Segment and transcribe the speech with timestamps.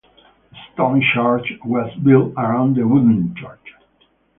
[0.51, 3.69] The stone church was built around the wooden church.